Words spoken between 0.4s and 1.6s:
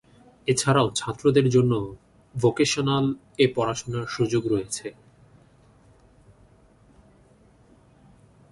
এছাড়াও ছাত্রদের